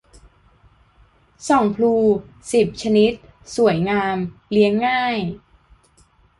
[1.47, 1.93] ส่องพลู
[2.51, 3.11] สิบ ชนิด
[3.55, 4.17] สวยงาม
[4.51, 5.17] เลี้ยงง่าย